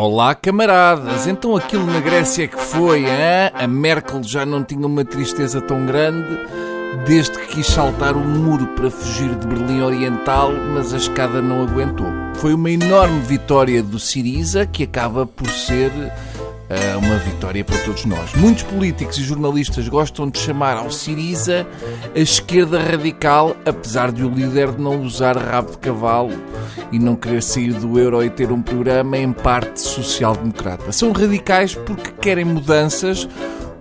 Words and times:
Olá, 0.00 0.32
camaradas! 0.32 1.26
Então 1.26 1.56
aquilo 1.56 1.84
na 1.84 1.98
Grécia 1.98 2.46
que 2.46 2.56
foi, 2.56 3.00
hein? 3.00 3.50
A 3.52 3.66
Merkel 3.66 4.22
já 4.22 4.46
não 4.46 4.62
tinha 4.62 4.86
uma 4.86 5.04
tristeza 5.04 5.60
tão 5.60 5.84
grande 5.86 6.38
desde 7.04 7.36
que 7.36 7.56
quis 7.56 7.66
saltar 7.66 8.16
o 8.16 8.20
muro 8.20 8.68
para 8.76 8.92
fugir 8.92 9.34
de 9.34 9.44
Berlim 9.44 9.82
Oriental, 9.82 10.52
mas 10.72 10.94
a 10.94 10.98
escada 10.98 11.42
não 11.42 11.64
aguentou. 11.64 12.06
Foi 12.34 12.54
uma 12.54 12.70
enorme 12.70 13.18
vitória 13.22 13.82
do 13.82 13.98
Siriza 13.98 14.64
que 14.66 14.84
acaba 14.84 15.26
por 15.26 15.48
ser 15.48 15.90
uma 17.02 17.16
vitória 17.16 17.64
para 17.64 17.78
todos 17.78 18.04
nós. 18.04 18.34
Muitos 18.34 18.62
políticos 18.64 19.18
e 19.18 19.22
jornalistas 19.22 19.88
gostam 19.88 20.28
de 20.28 20.38
chamar 20.38 20.76
ao 20.76 20.90
Siriza 20.90 21.66
a 22.14 22.18
esquerda 22.18 22.78
radical, 22.80 23.56
apesar 23.64 24.12
de 24.12 24.22
o 24.24 24.28
líder 24.28 24.78
não 24.78 25.00
usar 25.00 25.36
rabo 25.36 25.70
de 25.72 25.78
cavalo 25.78 26.34
e 26.92 26.98
não 26.98 27.16
querer 27.16 27.42
sair 27.42 27.72
do 27.72 27.98
euro 27.98 28.22
e 28.22 28.28
ter 28.28 28.52
um 28.52 28.60
programa 28.60 29.16
em 29.16 29.32
parte 29.32 29.80
social-democrata. 29.80 30.92
São 30.92 31.12
radicais 31.12 31.74
porque 31.74 32.10
querem 32.20 32.44
mudanças 32.44 33.26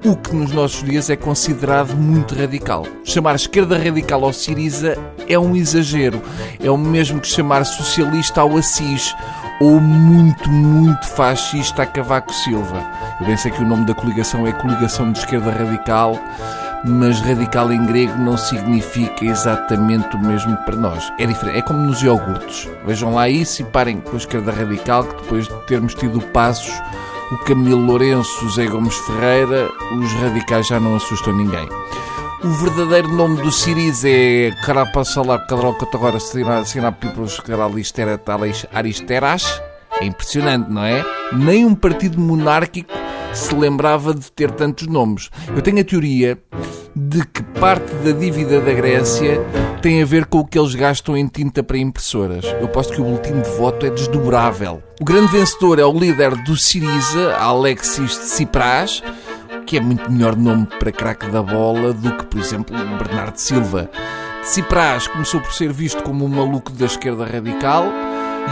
o 0.05 0.15
que 0.15 0.35
nos 0.35 0.51
nossos 0.51 0.83
dias 0.83 1.09
é 1.09 1.15
considerado 1.15 1.95
muito 1.95 2.35
radical. 2.35 2.85
Chamar 3.03 3.35
esquerda 3.35 3.77
radical 3.77 4.23
ao 4.23 4.31
Siriza 4.31 4.97
é 5.27 5.37
um 5.37 5.55
exagero. 5.55 6.21
É 6.63 6.69
o 6.69 6.77
mesmo 6.77 7.19
que 7.19 7.27
chamar 7.27 7.65
socialista 7.65 8.41
ao 8.41 8.55
Assis 8.55 9.13
ou 9.59 9.79
muito, 9.79 10.49
muito 10.49 11.07
fascista 11.07 11.83
a 11.83 11.85
Cavaco 11.85 12.33
Silva. 12.33 12.83
Eu 13.19 13.25
bem 13.25 13.37
sei 13.37 13.51
que 13.51 13.61
o 13.61 13.67
nome 13.67 13.85
da 13.85 13.95
coligação 13.95 14.45
é 14.45 14.51
Coligação 14.51 15.11
de 15.11 15.19
Esquerda 15.19 15.51
Radical, 15.51 16.19
mas 16.85 17.19
radical 17.21 17.71
em 17.71 17.85
grego 17.85 18.17
não 18.19 18.37
significa 18.37 19.25
exatamente 19.25 20.15
o 20.15 20.19
mesmo 20.19 20.55
para 20.57 20.75
nós. 20.75 21.11
É 21.17 21.25
diferente, 21.25 21.57
é 21.57 21.61
como 21.61 21.79
nos 21.79 22.01
iogurtes. 22.01 22.69
Vejam 22.85 23.13
lá 23.13 23.27
isso 23.27 23.61
e 23.61 23.65
parem 23.65 23.99
com 23.99 24.13
a 24.13 24.17
esquerda 24.17 24.51
radical, 24.51 25.03
que 25.03 25.21
depois 25.21 25.47
de 25.47 25.55
termos 25.65 25.95
tido 25.95 26.21
passos, 26.27 26.71
o 27.31 27.37
Camilo 27.39 27.81
Lourenço, 27.81 28.45
o 28.45 28.49
Zé 28.51 28.67
Gomes 28.67 28.95
Ferreira, 28.95 29.69
os 29.99 30.13
radicais 30.13 30.67
já 30.67 30.79
não 30.79 30.95
assustam 30.95 31.35
ninguém. 31.35 31.67
O 32.43 32.49
verdadeiro 32.49 33.07
nome 33.09 33.41
do 33.41 33.51
Siriza 33.51 34.07
é 34.07 34.51
Carapassalar 34.63 35.47
Cadrocatagora 35.47 36.19
Sinapipros 36.19 37.41
Aristeras. 38.71 39.61
É 39.99 40.05
impressionante, 40.05 40.69
não 40.69 40.83
é? 40.83 41.03
Nem 41.33 41.65
um 41.65 41.73
partido 41.73 42.19
monárquico 42.19 42.93
se 43.33 43.55
lembrava 43.55 44.13
de 44.13 44.31
ter 44.31 44.51
tantos 44.51 44.85
nomes. 44.85 45.31
Eu 45.55 45.63
tenho 45.63 45.81
a 45.81 45.83
teoria 45.83 46.37
de 46.95 47.25
que 47.25 47.41
parte 47.59 47.91
da 47.95 48.11
dívida 48.11 48.61
da 48.61 48.71
Grécia 48.71 49.41
tem 49.81 50.01
a 50.01 50.05
ver 50.05 50.25
com 50.25 50.39
o 50.39 50.45
que 50.45 50.59
eles 50.59 50.75
gastam 50.75 51.17
em 51.17 51.27
tinta 51.27 51.63
para 51.63 51.77
impressoras. 51.77 52.45
Eu 52.61 52.67
posto 52.67 52.93
que 52.93 53.01
o 53.01 53.03
boletim 53.03 53.41
de 53.41 53.49
voto 53.51 53.85
é 53.85 53.89
desdobrável. 53.89 54.83
O 55.01 55.05
grande 55.05 55.31
vencedor 55.31 55.79
é 55.79 55.85
o 55.85 55.91
líder 55.91 56.35
do 56.43 56.55
Siriza, 56.55 57.35
Alexis 57.35 58.15
Tsipras, 58.17 59.03
que 59.67 59.75
é 59.75 59.81
muito 59.81 60.09
melhor 60.09 60.37
nome 60.37 60.65
para 60.79 60.93
craque 60.93 61.29
da 61.29 61.43
bola 61.43 61.91
do 61.91 62.15
que, 62.15 62.25
por 62.25 62.39
exemplo, 62.39 62.75
Bernardo 62.97 63.35
Silva. 63.35 63.91
Tsipras 64.41 65.07
começou 65.07 65.41
por 65.41 65.51
ser 65.51 65.73
visto 65.73 66.01
como 66.03 66.23
um 66.23 66.29
maluco 66.29 66.71
da 66.71 66.85
esquerda 66.85 67.25
radical 67.25 67.83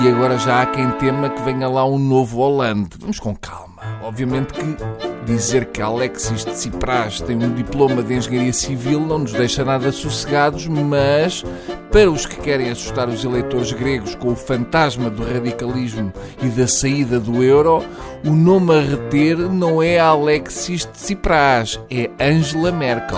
e 0.02 0.10
agora 0.10 0.38
já 0.38 0.62
há 0.62 0.66
quem 0.66 0.92
tema 0.92 1.30
que 1.30 1.42
venha 1.42 1.70
lá 1.70 1.86
um 1.86 1.98
novo 1.98 2.40
Hollande. 2.40 2.90
Vamos 3.00 3.18
com 3.18 3.34
calma. 3.34 3.65
Obviamente 4.06 4.54
que 4.54 4.78
dizer 5.26 5.66
que 5.72 5.82
Alexis 5.82 6.46
Tsipras 6.46 7.20
tem 7.22 7.38
um 7.38 7.56
diploma 7.56 8.04
de 8.04 8.14
engenharia 8.14 8.54
civil 8.54 9.00
não 9.00 9.18
nos 9.18 9.34
deixa 9.34 9.66
nada 9.66 9.92
sossegados, 9.92 10.68
mas 10.68 11.44
para 11.92 12.12
os 12.12 12.24
que 12.24 12.40
querem 12.40 12.70
assustar 12.70 13.10
os 13.10 13.26
eleitores 13.26 13.72
gregos 13.72 14.14
com 14.14 14.34
o 14.34 14.36
fantasma 14.36 15.10
do 15.10 15.24
radicalismo 15.24 16.14
e 16.44 16.50
da 16.50 16.68
saída 16.68 17.20
do 17.20 17.44
euro, 17.44 17.84
o 18.24 18.30
nome 18.30 18.76
a 18.76 18.82
reter 18.82 19.40
não 19.40 19.82
é 19.82 19.98
Alexis 19.98 20.86
Tsipras, 20.86 21.80
é 21.90 22.08
Angela 22.24 22.72
Merkel. 22.72 23.18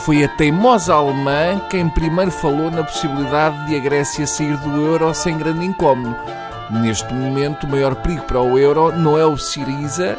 Foi 0.00 0.22
a 0.22 0.28
teimosa 0.28 0.92
alemã 0.92 1.58
quem 1.70 1.88
primeiro 1.88 2.30
falou 2.30 2.70
na 2.70 2.84
possibilidade 2.84 3.68
de 3.68 3.76
a 3.76 3.78
Grécia 3.78 4.26
sair 4.26 4.58
do 4.58 4.82
euro 4.82 5.14
sem 5.14 5.38
grande 5.38 5.64
incómodo. 5.64 6.14
Neste 6.70 7.12
momento, 7.14 7.64
o 7.64 7.70
maior 7.70 7.94
perigo 7.94 8.22
para 8.22 8.40
o 8.40 8.58
euro 8.58 8.90
não 8.92 9.16
é 9.16 9.24
o 9.24 9.36
Siriza, 9.36 10.18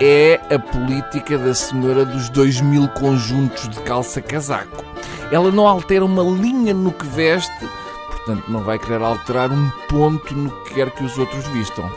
é 0.00 0.40
a 0.54 0.58
política 0.58 1.36
da 1.36 1.54
senhora 1.54 2.04
dos 2.04 2.28
dois 2.28 2.60
mil 2.60 2.88
conjuntos 2.88 3.68
de 3.68 3.80
calça-casaco. 3.80 4.84
Ela 5.30 5.50
não 5.50 5.66
altera 5.66 6.04
uma 6.04 6.22
linha 6.22 6.72
no 6.72 6.92
que 6.92 7.06
veste, 7.06 7.66
portanto 8.06 8.44
não 8.48 8.62
vai 8.62 8.78
querer 8.78 9.02
alterar 9.02 9.50
um 9.50 9.70
ponto 9.88 10.34
no 10.34 10.50
que 10.62 10.74
quer 10.74 10.90
que 10.90 11.04
os 11.04 11.18
outros 11.18 11.46
vistam. 11.48 11.90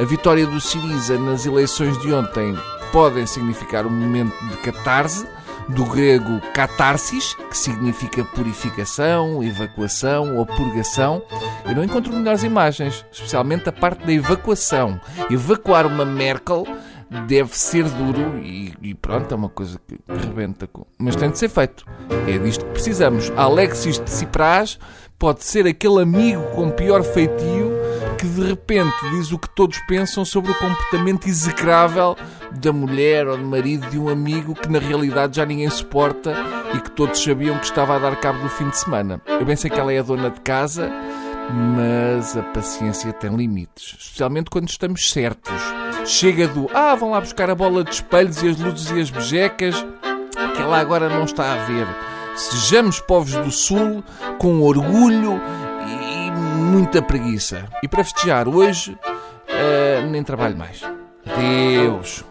A 0.00 0.04
vitória 0.04 0.46
do 0.46 0.60
Siriza 0.60 1.18
nas 1.18 1.46
eleições 1.46 1.96
de 1.98 2.12
ontem 2.12 2.56
podem 2.92 3.26
significar 3.26 3.86
um 3.86 3.90
momento 3.90 4.34
de 4.46 4.56
catarse, 4.58 5.26
do 5.68 5.84
grego 5.84 6.40
catarsis, 6.54 7.34
que 7.34 7.56
significa 7.56 8.24
purificação, 8.24 9.42
evacuação 9.42 10.36
ou 10.36 10.46
purgação. 10.46 11.22
Eu 11.64 11.74
não 11.74 11.84
encontro 11.84 12.12
melhores 12.12 12.42
imagens, 12.42 13.04
especialmente 13.12 13.68
a 13.68 13.72
parte 13.72 14.04
da 14.04 14.12
evacuação. 14.12 15.00
Evacuar 15.30 15.86
uma 15.86 16.04
Merkel 16.04 16.66
deve 17.26 17.56
ser 17.56 17.84
duro 17.84 18.38
e, 18.38 18.74
e, 18.82 18.94
pronto, 18.94 19.32
é 19.32 19.36
uma 19.36 19.48
coisa 19.48 19.80
que 19.86 19.98
rebenta 20.08 20.66
com. 20.66 20.86
Mas 20.98 21.16
tem 21.16 21.30
de 21.30 21.38
ser 21.38 21.48
feito. 21.48 21.84
É 22.26 22.38
disto 22.38 22.64
que 22.64 22.72
precisamos. 22.72 23.30
Alexis 23.36 23.96
de 23.96 24.04
Tsipras 24.04 24.78
pode 25.18 25.44
ser 25.44 25.66
aquele 25.66 26.02
amigo 26.02 26.42
com 26.54 26.70
pior 26.70 27.02
feitio 27.02 27.78
que 28.18 28.26
de 28.26 28.48
repente 28.48 28.96
diz 29.12 29.30
o 29.30 29.38
que 29.38 29.48
todos 29.50 29.78
pensam 29.86 30.24
sobre 30.24 30.50
o 30.50 30.54
comportamento 30.58 31.28
execrável 31.28 32.16
da 32.52 32.72
mulher 32.72 33.26
ou 33.26 33.36
do 33.36 33.44
marido 33.44 33.88
de 33.88 33.98
um 33.98 34.08
amigo 34.08 34.54
que 34.54 34.68
na 34.68 34.78
realidade 34.78 35.36
já 35.36 35.46
ninguém 35.46 35.68
suporta 35.70 36.34
e 36.74 36.80
que 36.80 36.90
todos 36.90 37.22
sabiam 37.22 37.58
que 37.58 37.64
estava 37.64 37.96
a 37.96 37.98
dar 37.98 38.16
cabo 38.16 38.40
do 38.40 38.48
fim 38.48 38.68
de 38.68 38.78
semana. 38.78 39.20
Eu 39.26 39.44
bem 39.44 39.56
sei 39.56 39.70
que 39.70 39.78
ela 39.78 39.92
é 39.92 39.98
a 39.98 40.02
dona 40.02 40.30
de 40.30 40.40
casa, 40.40 40.90
mas 41.50 42.36
a 42.36 42.42
paciência 42.42 43.12
tem 43.12 43.34
limites, 43.34 43.96
especialmente 43.98 44.50
quando 44.50 44.68
estamos 44.68 45.10
certos. 45.10 45.60
Chega 46.04 46.48
do 46.48 46.68
ah, 46.74 46.94
vão 46.94 47.10
lá 47.10 47.20
buscar 47.20 47.50
a 47.50 47.54
bola 47.54 47.84
de 47.84 47.90
espelhos 47.90 48.42
e 48.42 48.48
as 48.48 48.58
luzes 48.58 48.90
e 48.90 49.00
as 49.00 49.10
bejecas, 49.10 49.74
que 50.54 50.62
ela 50.62 50.78
agora 50.78 51.08
não 51.08 51.24
está 51.24 51.52
a 51.52 51.64
ver. 51.64 51.86
Sejamos 52.34 53.00
povos 53.00 53.34
do 53.34 53.50
Sul 53.50 54.04
com 54.38 54.62
orgulho 54.62 55.40
e 55.86 56.30
muita 56.30 57.02
preguiça. 57.02 57.64
E 57.82 57.88
para 57.88 58.04
festejar 58.04 58.48
hoje, 58.48 58.92
uh, 58.92 60.06
nem 60.08 60.22
trabalho 60.22 60.56
mais. 60.56 60.82
Adeus. 61.26 62.24